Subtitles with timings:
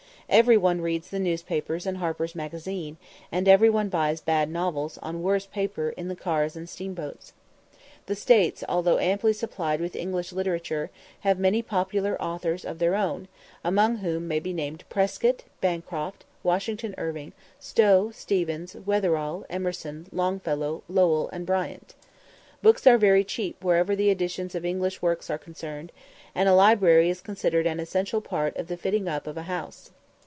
[0.33, 2.95] Every one reads the newspapers and 'Harper's Magazine,'
[3.33, 7.33] and every one buys bad novels, on worse paper, in the cars and steamboats.
[8.05, 10.89] The States, although amply supplied with English literature,
[11.27, 13.27] have many popular authors of their own,
[13.61, 21.27] among whom may be named Prescott, Bancroft, Washington Irving, Stowe, Stephens, Wetherall, Emerson, Longfellow, Lowell,
[21.33, 21.93] and Bryant.
[22.61, 25.91] Books are very cheap wherever the editions of English works are concerned,
[26.33, 29.91] and a library is considered an essential part of the fitting up of a house.